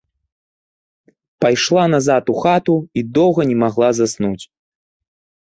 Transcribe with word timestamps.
Пайшла 1.45 1.83
назад 1.95 2.23
у 2.33 2.39
хату 2.47 2.75
і 3.01 3.05
доўга 3.19 3.41
не 3.53 3.57
магла 3.67 3.89
заснуць. 4.01 4.43